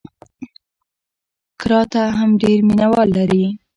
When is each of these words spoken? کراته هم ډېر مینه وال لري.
کراته 1.61 2.03
هم 2.17 2.29
ډېر 2.41 2.59
مینه 2.67 2.87
وال 2.91 3.09
لري. 3.17 3.45